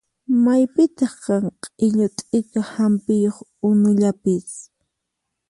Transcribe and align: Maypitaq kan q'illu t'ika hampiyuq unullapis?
Maypitaq 0.43 1.13
kan 1.23 1.43
q'illu 1.61 2.07
t'ika 2.17 2.61
hampiyuq 2.73 3.37
unullapis? 3.67 4.49